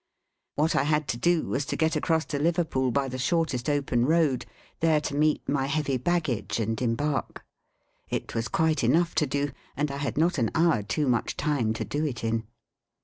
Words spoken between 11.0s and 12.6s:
much time to do it in.